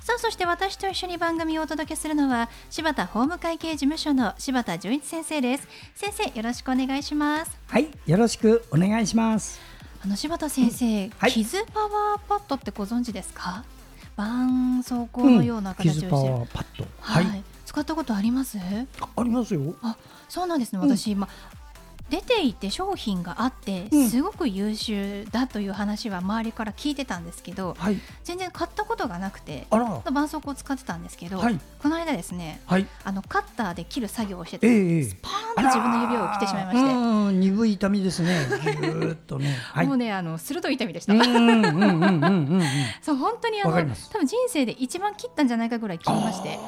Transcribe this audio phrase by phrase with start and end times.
[0.00, 5.68] さあそして私と一緒に番組をお届けするのは柴田法務会計事務所の柴田純一先生です。
[5.94, 7.56] 先生よろしくお願いします。
[7.66, 9.60] はいよろしくお願いします。
[10.02, 13.62] あの柴田先生、はい、傷パワーパッドってご存知ですか？
[14.16, 16.86] 絆創膏のような形をしてる、うん、パッド。
[17.00, 18.58] はい、はい、使ったことあります？
[18.58, 19.74] ありますよ。
[19.82, 19.96] あ
[20.30, 20.78] そうなんですね。
[20.78, 21.28] 私、うん、ま
[22.10, 37.20] 出ていて商品があってすごく優秀だという話は周りから聞いてたんですけど、はい、全然買ったことがなくて絆創膏を使ってたんですけど、はい、この間ですね、はい、あのカッターで切る作業をしてて、えー、スパーンと自分の指を切ってしまいまして。
[37.32, 38.46] 鈍い痛みですね。
[38.62, 41.14] ぎゅっとね、 もうねあの鋭い痛みでした。
[43.02, 46.58] そう本当にあの多分人生で一番切ったんじゃないかぐらい切りまして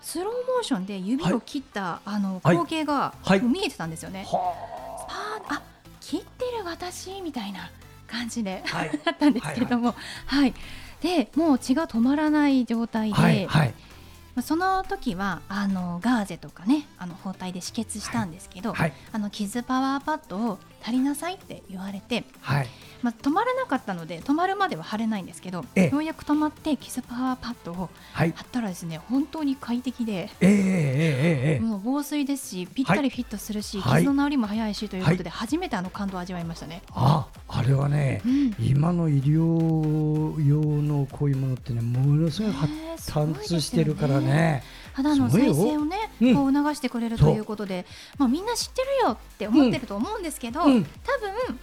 [0.00, 4.26] スローモーションで指を切った、はい、あの光景が、はい、見えてたんですよね。
[4.28, 5.62] はい、あ
[6.00, 7.70] 切ってる私みたいな
[8.06, 9.94] 感じで、はい、 だったんですけれども、
[10.26, 10.54] はい、
[11.00, 13.30] でもう血が止まらない状態で、は
[13.64, 13.74] い
[14.38, 22.68] はい、その時はあのガーゼとかねあの包帯で止血したんですけど、はい、あの傷パワーパッドを足りなさいって言われて、はい、
[23.02, 36.82] まあ、止まらなかったので止まるまでは貼れないんですけど、ようやく止まってキスパワーパッドを貼ったらですね、はい、本当に快適で、えー、もう防水ですしぴったりフィットするし、傷の治りも早いしということで、初めてあの感動を味わいましたね。
[36.92, 42.72] ああれはね、うん、今の医療用のこういうものってねものすごい発
[43.42, 44.62] 達してるからね。
[44.92, 45.96] 肌の再生をね、
[46.34, 47.86] こう促してくれるということで、
[48.18, 50.82] まあ、みんな知ってるよって思ってると思うんですけど、多分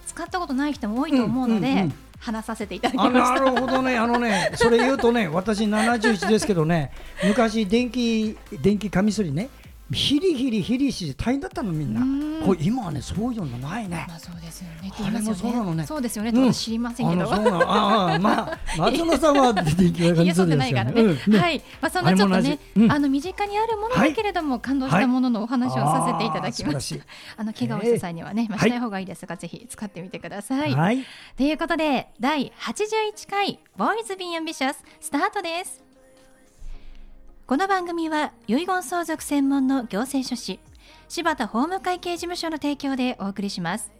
[0.06, 1.88] 使ったことない人も多いと思うので。
[2.18, 6.90] 話させていただきまなるほどね、 あのね、それ言うとね、私71ですけどね、
[7.22, 9.50] 昔電気電気カミソリね、
[9.92, 12.44] ヒリヒリヒリして大変だったのみんな。
[12.44, 14.04] こう今はねそういうのないね。
[14.08, 14.92] まあそうですよね。
[15.00, 15.86] あれもそうなのね。
[15.86, 16.32] そうですよね。
[16.32, 17.32] と知りませんけど。
[17.32, 21.02] ああまあ 松野さんは出ていきないからね。
[21.38, 21.62] はい。
[21.80, 22.58] まあそんなちょっとね
[22.88, 27.04] あの身近にあるものだけれども感動したもののお話をさせていただきました。
[27.36, 30.74] あの怪我をした際にはねまあしない方がいいですがぜひ使ってみてください。
[30.74, 31.04] はい。
[31.36, 35.85] ということで第81回ボーイズビーアンビシャススタートです。
[37.46, 40.58] この番組は遺言相続専門の行政書士
[41.08, 43.92] 柴田法務会計事務所の提供でお送りします。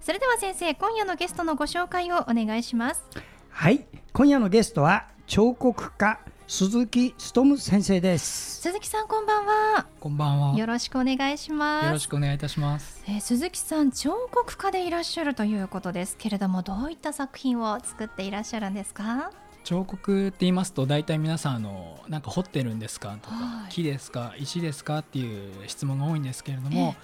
[0.00, 3.02] それでは先生今夜のゲストのご紹介をお願いします。
[3.48, 3.84] はい。
[4.12, 8.60] 今夜のゲストは彫刻家鈴木努先生です。
[8.60, 9.86] 鈴木さんこんばんは。
[9.98, 10.56] こんばんは。
[10.56, 11.86] よろしくお願いします。
[11.86, 19.32] よろしくお願いいたします、えー、鈴木さん彫刻家でいらっしゃるということですけれどもどういった作品を作っていらっしゃるんですか？
[19.64, 23.16] 彫刻って言いますと大体皆さんあのなんか彫ってるんですか？
[23.22, 24.34] とか、はい、木ですか？
[24.38, 24.98] 石ですか？
[24.98, 26.94] っていう質問が多いんですけれども、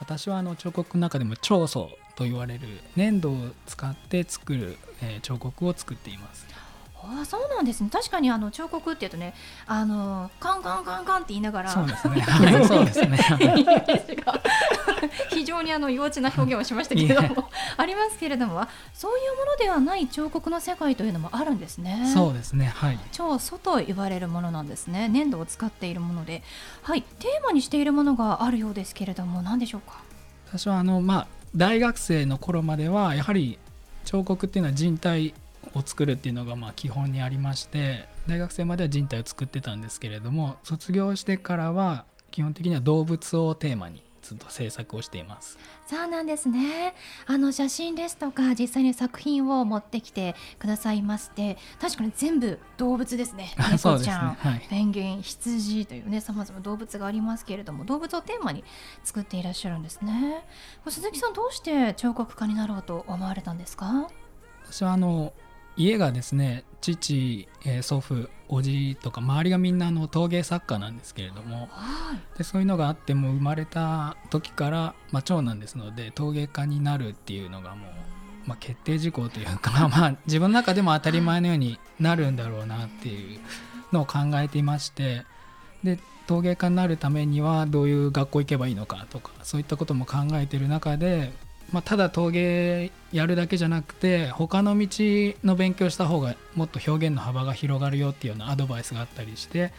[0.00, 2.66] 私はあの彫刻の中でも彫塑と言われる
[2.96, 6.46] 粘土を使って作る、えー、彫刻を作っています。
[7.02, 7.90] あそうなんですね。
[7.92, 9.34] 確かにあの彫刻っていうとね
[9.66, 13.18] あのカンカンカンカンって言いながらそうですね、はい、そうですね。
[15.30, 22.10] 非常にあの幼稚な表現をしましたけれどもありますけれどもそういうものではない彫刻の世界というのもあるんですね。
[22.12, 22.66] そうですね。
[22.74, 22.98] はい。
[23.12, 25.08] 彫塑と言われるものなんですね。
[25.08, 26.42] 粘土を使っているもので。
[26.82, 27.02] はい。
[27.02, 30.00] テーマにしているものがあるようですけれども何でしょうか？
[30.48, 33.58] 私はあのまあ大学生の頃まではやはり
[34.04, 35.34] 彫刻っていうのは人体
[35.74, 45.56] を作るっていうのがまあ基本にありまして大学生までは人体を作ってたんですけれども卒業してからは基本的には動物をテーマにずっと制作をしています。
[45.86, 46.96] そうなんですね。
[47.26, 53.54] あの写真ですとか実際に作品を持ってきてくださいまして確かに全部動物ですね。
[53.70, 54.36] 猫ちゃん、ね。
[54.40, 58.64] はい、ペンギン羊というねさまざま動物がありますけれども動物をテーマに
[59.04, 60.44] 作っていらっしゃるんですね。
[60.88, 64.08] 鈴木さんどうして彫刻家になろうと思われたんですか？
[64.64, 65.32] 私はあの
[65.76, 77.90] 家がですね父、えー、祖父おじとか周りがみんなの陶芸作家なんですけれども、はい、でそういうのがあっても生まれた時から、まあ、長男ですので陶芸家になるっていうのがもう、
[78.46, 83.40] まあ、決定事項というか、 まあ、自分の中でも当たり前のようになるんだろうなっていう
[83.92, 85.24] のを考えていまして
[85.82, 91.32] で陶芸家になるためにはどういう学校行けばいいのかとかそういったことも考えている中で
[91.72, 94.88] まあ、ただ陶芸やるだけじゃなくて他の道
[95.44, 99.72] の勉強した方がもっと表現の幅が広がるよっていうようなアドバイスがあったりして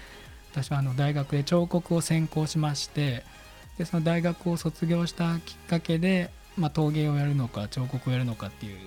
[0.52, 3.24] 私はあの大学で彫刻を専攻しまして
[3.78, 8.78] でその大学を卒業したきっかけで、まあ、陶芸をやるのか彫刻をやるのかっていう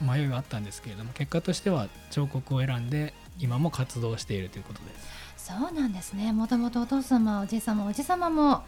[0.00, 5.29] 迷いはあったんですけれども結果としては彫刻を選んで今も活動しているということです。
[5.58, 6.32] そうなんですね。
[6.32, 8.64] もともとお父様おじい様おじ様も、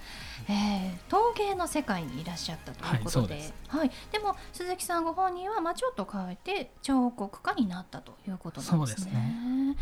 [0.48, 3.34] えー、陶芸の世界にいらっしゃったということで,、
[3.68, 9.10] はい、はい、でも鈴木さんご本人は、まあ、ちょっと変えて彫刻家になったということなんですね。
[9.10, 9.76] すね。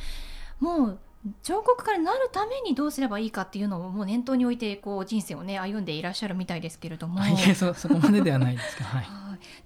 [0.61, 0.99] もう
[1.43, 9.06] 彫刻家になるためにどうすればいいかっていうのをもう念頭に置いてこう人生をね歩んでいらっしゃるみたいですけれども、いやそ そこまでではないですか、はい、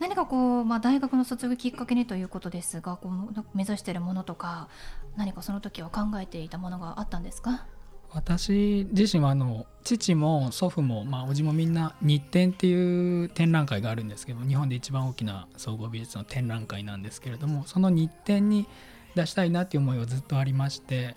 [0.01, 4.69] 何かこう、まあ、大学の卒業きっかけにということですがこう目指しているものとか
[5.17, 7.67] 何かその時は考えていたものがあったんですか？
[8.13, 18.69] 私自身はあの父も祖父も、まあ、おじもみんな日展っていう展覧会があるんですけど日本で一番大きな総合美術の展覧会なんですけれどもその日展に
[19.17, 21.17] 出したいなっていう思いはずっとありまして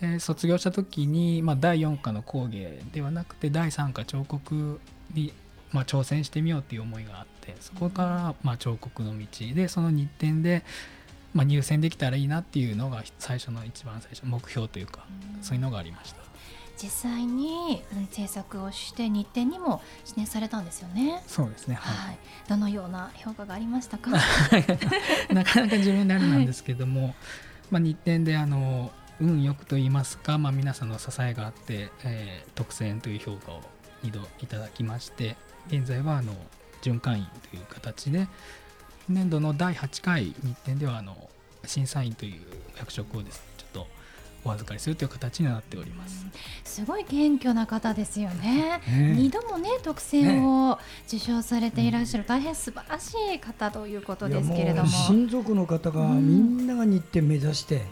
[0.00, 4.80] で卒業した時に、まあ、第4課の工芸ではなくて第3課彫刻
[5.14, 5.32] に、
[5.72, 10.64] まあ、挑戦してみようっていう思いがあってそこから、まあ、彫刻の道でその日展で、
[11.32, 15.06] まあ、入選できたらいいなっていうのが最初の一番最初目標というか、
[15.42, 16.26] そういうのがありました。
[16.76, 21.22] 実際に制作をして日展にも指定されたんですよね。
[21.26, 21.76] そうですね。
[21.76, 22.18] はい。
[22.48, 24.10] どのような評価がありましたか？
[25.32, 27.14] なかなか自分であれなんですけども、はい、
[27.70, 33.60] まあ日展であの運よくと言いますか、まあ、皆さんの支えがあって、えー、特選という評価を
[34.04, 35.36] 2度いただきまして
[35.68, 36.34] 現在はあの
[36.82, 38.28] 循環員という形で
[39.08, 40.34] 年度の第8回日
[40.64, 41.30] 展ではあの
[41.64, 42.42] 審査員という
[42.78, 43.55] 役職をですね
[44.46, 46.26] お預かりするという形になっております。
[46.64, 48.80] すごい謙虚な方ですよね。
[48.86, 50.78] 二、度もね特選を
[51.08, 54.88] 受賞されていらっしゃる、大変素晴らしい方ということですけれども。
[54.88, 57.82] 親族の方がみんなが日程目指して、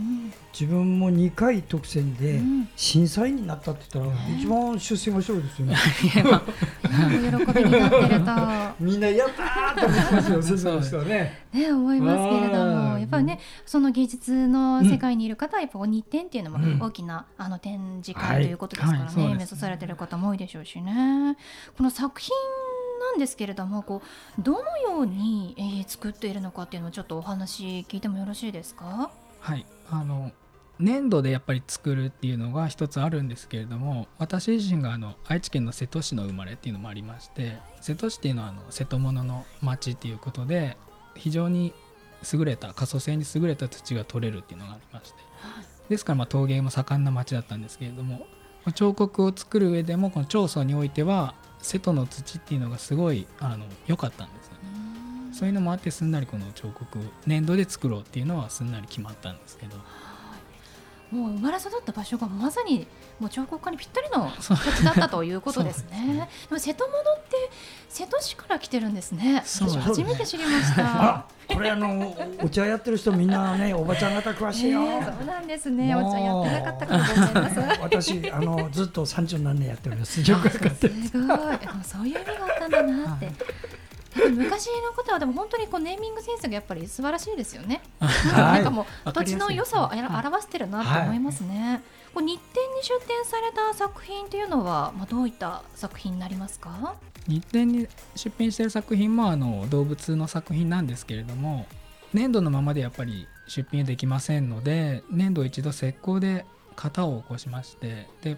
[0.52, 2.40] 自分も2回特選で
[2.76, 5.76] 審査員になったって言ったら、一番出世が勝ですよね。
[6.04, 8.32] 喜びになってると。
[8.84, 11.42] みんなやったーってますよ、先生の人はね。
[11.52, 12.73] ね思いますけれども、
[13.14, 21.36] ぱりねその芸術の世界にいる方はやっぱ日展っていうのも大きな、あの展示会ということですからね、目指されてる方も多いでしょうしね。
[21.76, 22.30] この作品
[23.00, 24.02] なんですけれどもこ
[24.38, 29.10] うどのように、えー、作っているのかっていうのをちょっとお話聞いてもよろしいですか？
[29.40, 29.66] はい。
[29.90, 30.32] あの
[30.80, 40.76] 粘土でやっぱり作るっていうのが一つあるんですけれども私自身があの愛知県の瀬戸市の生まれっていうのもありまして瀬戸市っていうのはあの瀬戸物の町っていうことで
[41.14, 41.72] 非常に
[42.32, 45.18] 優れた可塑性に優れた土が取れるっていうのがありまして、
[45.88, 48.26] ですからまあ陶芸も盛んな町だったんですけれども
[48.74, 54.58] 彫刻を作る上でもこの長宗においては瀬戸の土っていうのがすごいあの良かったんですよね。
[55.32, 59.76] そういうのもあってすんなりこの彫刻粘土で作ろうっていうのはすんなり決まったんですけど。
[61.14, 62.88] もう生まれ育った場所がまさに
[63.20, 66.04] もう彫刻家にぴったりの 土地だったということですね。
[66.06, 67.50] でねでも瀬戸物って
[67.88, 69.40] 瀬戸市から来てるんですね。
[69.46, 71.26] 私初めて知りました。
[71.54, 74.80] これあのお茶やってる人みんなねおばちゃん方詳しいよ。
[74.80, 75.94] そうなんですね。
[75.94, 77.78] お茶やってなかったからごめんなさい。
[77.82, 80.24] 私あのずっと三十何年やってるんです。
[81.08, 81.58] すごい。
[81.84, 83.32] そういう意味があったんだなって。
[84.14, 87.82] 昔のことはでも本当にこうネーミングセンスがやっぱり素晴らしいですよね。
[88.32, 91.82] なんかもう土地の良さを表してるなと思いますね。
[92.14, 96.94] こう日展に出展された作品というのはまあどういった作品になりますか？
[97.26, 101.66] 日展に出品している作品もあの動物の作品なんですけれども、
[102.12, 106.44] 粘土のままでやっぱり出品できませんので、粘土を一度石膏で
[106.76, 108.36] 型を起こしまして、で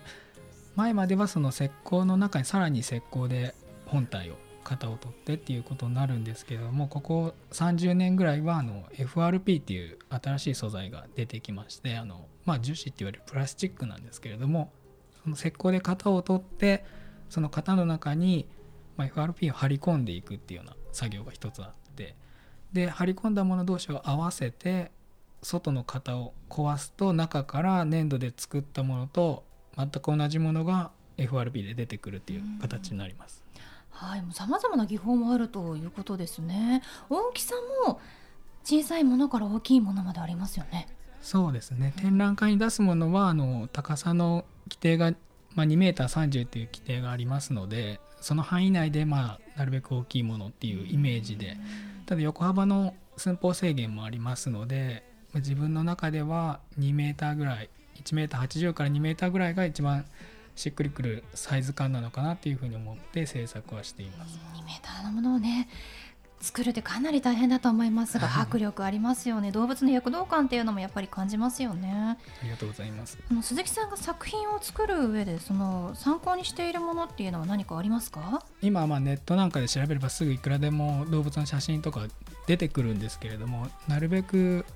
[0.75, 3.55] 前まではその石膏の中にさらに石膏で
[3.87, 4.37] 本体を
[4.69, 14.73] 型を取ってっていうことになるんですけどもここ30年ぐらいはあの FRP っていう新しい素材が出てきましてあの、まあ、樹脂っていわれるプラスチックなんですけれども
[15.23, 16.85] その石膏で型を取って
[17.31, 18.49] その型の中に、
[18.97, 22.17] ま、FRP を貼り込んでいくっていうような作業が一つあって
[22.73, 24.91] で貼り込んだもの同士を合わせて
[25.43, 29.45] 外の型を壊すと中から粘土で作ったものと
[29.77, 33.46] 全く同じものが FRP で出てくるっていう形になります。
[33.97, 36.83] はい、さまざまな技法もあるということですね。
[37.09, 37.55] 大きさ
[37.87, 38.01] も
[38.63, 40.89] 小さいものから大きいものまでありますよね。
[41.23, 41.93] そうですね。
[41.97, 45.15] 展覧会に出すものはあの高さの規定が
[45.57, 51.57] まあ、2メーター30という規定がありますのでその範囲内でまあなるべく大きいものっていうイメージで
[52.05, 55.03] ただ横幅の寸法制限もありますので
[55.35, 57.71] 自分の中では2メーターぐらい
[58.03, 60.05] 1メーター80から2メーターぐらいが一番
[60.57, 64.39] しっくりくるサイズ感なのかなっていうふうに思って制作はしています。
[64.57, 65.69] 2メーターのものをね
[66.41, 69.53] 作るってかなり大変だと思いますが、迫力ありますよね。
[69.53, 71.91] 動物の躍動感っていうのもやっぱり感じますよね。
[72.43, 73.19] ありがとうございます。
[73.31, 78.45] あの鈴木さんが作品を作る上でその参考にしているものっていうのは何かありますか？
[78.61, 82.07] 今まあネットなんかで調べればすぐいくらでも動物の写真とか
[82.47, 84.67] 出てくるんですけれどもなるべく、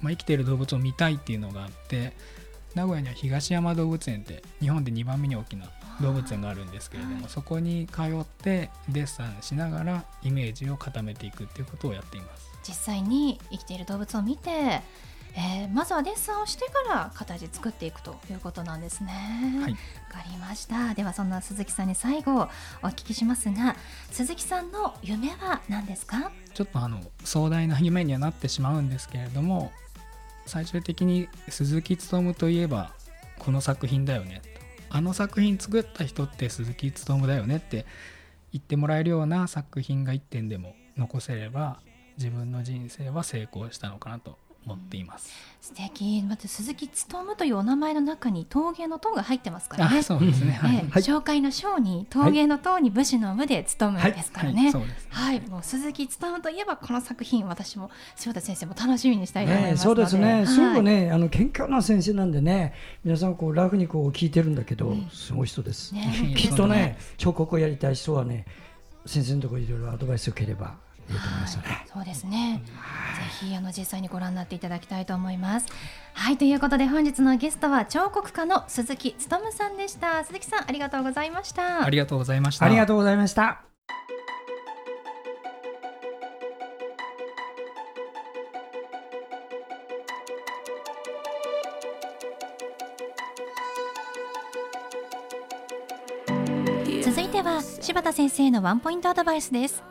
[0.00, 2.12] まあ、生きている動物を見たいっていうのがあって
[2.74, 5.66] 名古屋には東山動物園って日本で2番目に大きな
[6.00, 12.50] 動物園があるんですけれども、はい、そこに通ってデッサンしながらイメージを固めていくっていうことをやっています。
[12.66, 14.50] 実際に生きている動物を見て、
[15.36, 19.12] えー、まずはデッサンをしてから形作っていくということなんですね。
[19.60, 19.78] はい、か
[20.30, 20.94] りました。
[20.94, 22.48] ではそんな鈴木さんに最後
[22.82, 23.76] お聞きしますが
[24.10, 26.30] 鈴木さんの夢は何ですか？
[26.54, 29.72] ちょっとあの壮大な夢にはなってしまうんですけれども
[30.46, 32.92] 最終的に鈴木勉といえば
[33.38, 34.42] この作品だよね。
[34.90, 37.84] あの作品作った人って鈴木勉だよねって
[38.52, 41.80] 言ってもらえるような作品が1点でも残せれば
[42.16, 45.30] 自分の人生は成功したのかなと思っています。
[45.60, 46.22] 素敵。
[46.28, 50.02] また鈴木勉というお名前の中に陶芸の塔が入ってますからね。
[50.02, 50.52] そうですね。
[50.52, 50.80] はい。
[51.02, 54.72] 紹介の章に陶芸の塔に武士の武で務むですからね。
[55.08, 55.40] はい。
[55.48, 60.44] もう鈴木勉といえばこの作品私も柴田先生も楽しみにしたいと思いますそうですね。
[60.46, 65.94] すごくねあの謙虚な先生なんでね皆さんこうラフにこう聞いてるんだけどすごい人です。
[66.36, 68.44] きっとね彫刻をやりたい人はね
[69.06, 70.74] 先生のところいろいろアドバイスを受ければ
[71.10, 71.86] いいと思いますよね。
[71.92, 72.62] そうですね。
[72.64, 72.72] ぜ
[73.40, 75.66] ひあの実際にご覧になっていただきたいと思います。
[76.14, 80.24] はいということで本日のゲストは彫刻家の鈴木勉さんでした。
[80.24, 81.84] 鈴木さんありがとうございました。
[81.84, 82.66] ありがとうございました。
[82.66, 83.62] ありがとうございました。
[97.02, 99.82] 続いては柴田先生のワンポイントアドバイスです。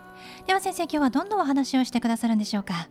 [0.47, 2.88] では先生今日はどんなお話をしてくださるんでしょうか？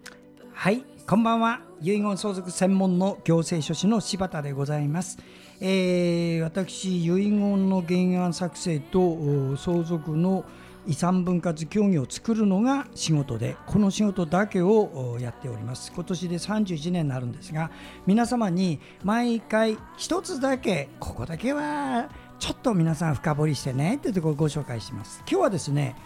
[0.62, 1.60] はいこんばんは。
[1.80, 5.18] 遺言相続専門の行政書士の柴田でございます、
[5.60, 10.44] えー、私遺言の原案作成と相続の
[10.86, 15.90] 遺産分割協議を作るのが仕事でこの仕事だけをやっております。
[15.92, 17.72] 今年で31年になるんですが
[18.06, 25.24] 皆様に毎回一つだけここだけはちょっと皆さん深掘りしてねってところをご紹介します。
[25.28, 25.96] 今日はですね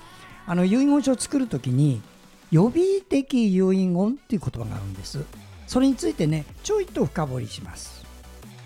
[0.47, 2.01] あの遺言書を作るときに
[2.51, 5.25] 予備的遺言っていう言葉があるんです。
[5.67, 8.05] それについてねちょいと深掘りします。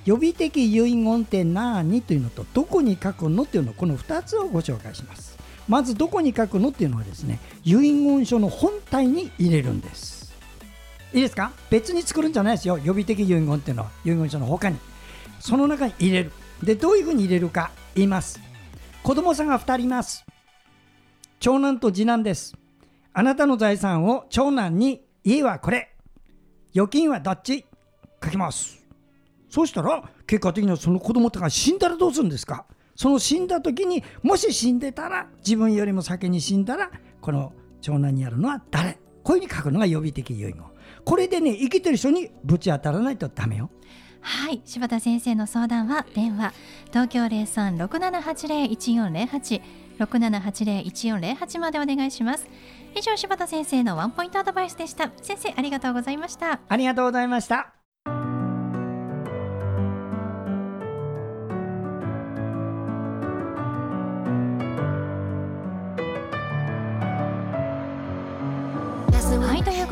[0.04, 5.38] 予備的遺言って何というのとどこに書くのっていうのこの2つをご紹介します。
[5.68, 10.32] まずどこに書くのっていうのはですね遺言書の本体に入れるんです。
[11.12, 11.52] いいですか？
[11.70, 12.78] 別に作るんじゃないですよ。
[12.78, 14.76] 予備的遺言っていうのは遺言書の他に。
[15.38, 16.32] その中に入れる。
[16.62, 18.40] でどういうふうに入れるか言います。
[19.02, 20.24] 子供さんが2人います。
[21.40, 22.54] 長男と次男です。
[23.12, 25.94] あなたの財産を長男に家はこれ、
[26.72, 27.66] 預金はどっち？
[28.22, 28.86] 書きます。
[29.48, 32.66] そうしたら結果的にはその子供とか死んだらどうするんですか？
[32.94, 36.90] その死んだ時にもし死んでたら自分よりも先に死んだら
[37.20, 38.98] この長男にやるのは誰？
[39.24, 40.54] こういうふうに書くのが予備的遺言
[41.04, 43.70] これでね生きてる人にぶち当たらないとダメよ。
[44.20, 46.52] はい柴田先生の相談は電話
[46.92, 49.62] 東京0367801408
[50.00, 52.48] 6780-1408までお願いします。
[52.96, 55.10] 以上柴田先生のワンポイントアドバイスでした。
[55.22, 56.60] 先生ありがとうございました。
[56.68, 57.79] ありがとうございました。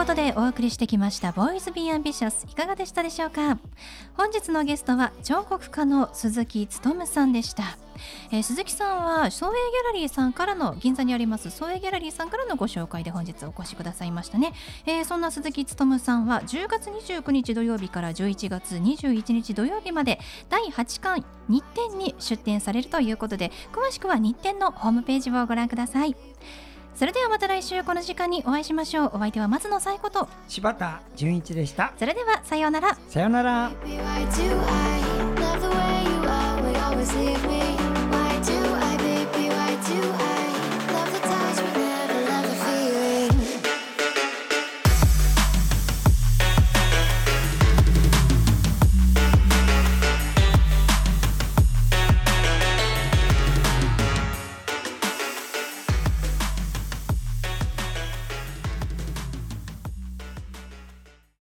[0.08, 3.58] ことでお送りしてきました「ボーイズ・ビー・アンビシャス」いかがでしたでしょうか？
[4.16, 7.76] 本日のゲストは彫刻家の鈴木勉さんでした。
[8.30, 14.52] えー、鈴木さんは創営ギャラリーさんからの銀座にあります創営ギャラリーさんからのご紹介で本日お越しくださいましたね、
[14.86, 26.14] えー、そんな鈴木勉さんは10月29日土曜日から11月21日土曜日まで第8巻日展に出展されるということで詳しくは日展のホームページをご覧ください。
[26.98, 29.10] それではまた来週この時間にお会いしましょう。
[29.14, 30.28] お相手は松野紗子と。
[30.48, 31.92] 柴田純一でした。
[31.96, 32.98] それではさようなら。
[33.06, 33.70] さようなら